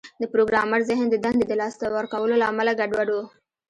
[0.21, 3.17] د پروګرامر ذهن د دندې د لاسه ورکولو له امله ګډوډ و